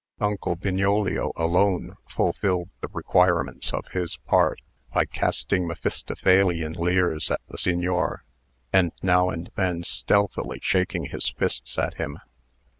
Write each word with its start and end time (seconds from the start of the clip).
Uncle 0.19 0.55
Bignolio 0.55 1.31
alone 1.35 1.95
fulfilled 2.09 2.69
the 2.79 2.87
requirements 2.87 3.71
of 3.71 3.85
his 3.89 4.17
part, 4.25 4.59
by 4.91 5.05
casting 5.05 5.67
Mephistophelean 5.67 6.73
leers 6.73 7.29
at 7.29 7.41
the 7.49 7.57
Signor, 7.59 8.23
and 8.73 8.93
now 9.03 9.29
and 9.29 9.51
then 9.55 9.83
stealthily 9.83 10.57
shaking 10.59 11.05
his 11.09 11.29
fists 11.29 11.77
at 11.77 11.93
him. 11.99 12.17